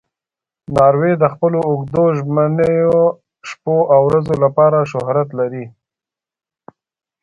[0.75, 3.01] ناروی د خپلو اوږدو ژمنیو
[3.49, 5.65] شپو او ورځو لپاره شهرت لري.